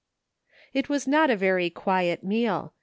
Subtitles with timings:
[0.73, 2.73] It was not a very quiet meal.